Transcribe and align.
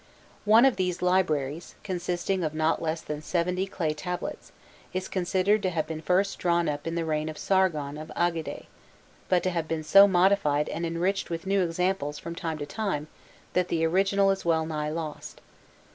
One 0.45 0.65
of 0.65 0.77
these 0.77 1.03
libraries, 1.03 1.75
consisting 1.83 2.43
of 2.43 2.55
not 2.55 2.81
less 2.81 3.01
than 3.01 3.21
seventy 3.21 3.67
clay 3.67 3.93
tablets, 3.93 4.51
is 4.93 5.07
considered 5.07 5.61
to 5.61 5.69
have 5.69 5.85
been 5.85 6.01
first 6.01 6.39
drawn 6.39 6.67
up 6.67 6.87
in 6.87 6.95
the 6.95 7.05
reign 7.05 7.29
of 7.29 7.37
Sargon 7.37 7.99
of 7.99 8.11
Agade, 8.15 8.65
but 9.29 9.43
to 9.43 9.51
have 9.51 9.67
been 9.67 9.83
so 9.83 10.07
modified 10.07 10.67
and 10.69 10.87
enriched 10.87 11.29
with 11.29 11.45
new 11.45 11.61
examples 11.61 12.17
from 12.17 12.33
time 12.33 12.57
to 12.57 12.65
time 12.65 13.09
that 13.53 13.67
the 13.67 13.85
original 13.85 14.31
is 14.31 14.43
well 14.43 14.65
nigh 14.65 14.89
lost. 14.89 15.39